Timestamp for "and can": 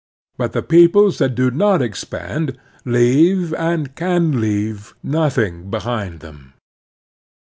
3.53-4.41